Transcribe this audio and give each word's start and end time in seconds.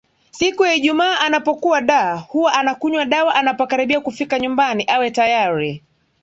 Siku 0.31 0.65
ya 0.65 0.73
ijumaa 0.73 1.19
anapokuwa 1.19 1.81
Dar 1.81 2.19
huwa 2.29 2.53
anakunywa 2.53 3.05
dawa 3.05 3.35
anapokaribia 3.35 4.01
kufika 4.01 4.39
nyumbani 4.39 4.85
awe 4.87 5.11
tayari 5.11 5.83